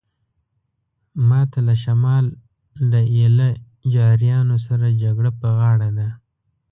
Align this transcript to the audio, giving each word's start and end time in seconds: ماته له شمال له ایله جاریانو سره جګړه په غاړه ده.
ماته 1.29 1.59
له 1.67 1.75
شمال 1.83 2.25
له 2.91 2.99
ایله 3.15 3.49
جاریانو 3.93 4.57
سره 4.67 4.87
جګړه 5.01 5.31
په 5.39 5.47
غاړه 5.57 5.89
ده. 5.97 6.09